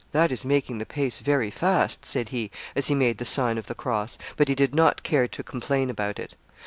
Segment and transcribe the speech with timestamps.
[0.13, 3.67] "That is making the pace very fast," said he, as he made the sign of
[3.67, 6.35] the cross; but he did not care to complain about it.